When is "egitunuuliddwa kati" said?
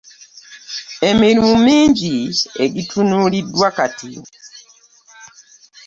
2.63-4.11